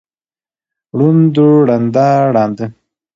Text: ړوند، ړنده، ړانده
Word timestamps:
ړوند، 0.97 1.35
ړنده، 1.67 2.07
ړانده 2.35 2.65